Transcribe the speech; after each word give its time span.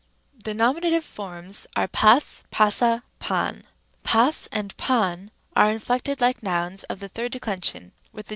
Rem. 0.33 0.39
The 0.45 0.53
nominative 0.63 1.03
forms 1.03 1.67
are 1.75 1.87
πᾶς, 1.87 2.41
πᾶσα, 2.51 3.03
πᾶν. 3.19 3.61
πᾶς 4.03 4.47
and 4.51 4.75
πᾶν 4.75 5.29
are 5.55 5.69
inflected 5.69 6.19
like 6.19 6.41
nouns 6.41 6.83
of 6.85 7.01
the 7.01 7.07
third 7.07 7.31
declension 7.33 7.91
with 8.11 8.25
the 8.25 8.29
G. 8.29 8.29